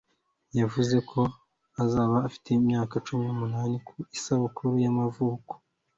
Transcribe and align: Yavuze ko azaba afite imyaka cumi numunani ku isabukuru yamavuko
Yavuze 0.59 0.97
ko 1.09 1.21
azaba 1.83 2.15
afite 2.27 2.47
imyaka 2.59 2.93
cumi 3.05 3.23
numunani 3.25 3.77
ku 3.87 3.95
isabukuru 4.17 4.69
yamavuko 4.85 5.51